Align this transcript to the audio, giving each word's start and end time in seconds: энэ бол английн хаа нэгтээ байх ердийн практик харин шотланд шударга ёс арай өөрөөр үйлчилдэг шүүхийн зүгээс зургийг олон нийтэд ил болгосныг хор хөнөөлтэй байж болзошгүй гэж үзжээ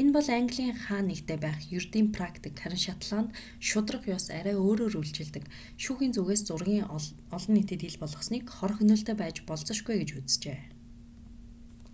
энэ 0.00 0.12
бол 0.16 0.28
английн 0.38 0.72
хаа 0.84 1.02
нэгтээ 1.10 1.38
байх 1.44 1.58
ердийн 1.78 2.08
практик 2.16 2.54
харин 2.62 2.82
шотланд 2.86 3.28
шударга 3.68 4.08
ёс 4.18 4.24
арай 4.38 4.56
өөрөөр 4.66 4.94
үйлчилдэг 5.00 5.44
шүүхийн 5.82 6.14
зүгээс 6.16 6.40
зургийг 6.48 6.84
олон 7.36 7.52
нийтэд 7.56 7.80
ил 7.88 8.00
болгосныг 8.02 8.44
хор 8.56 8.72
хөнөөлтэй 8.76 9.14
байж 9.22 9.36
болзошгүй 9.48 9.96
гэж 10.00 10.10
үзжээ 10.18 10.58